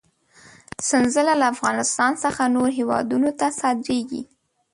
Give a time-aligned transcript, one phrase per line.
[0.89, 4.21] سنځله له افغانستان څخه نورو هېوادونو ته صادرېږي.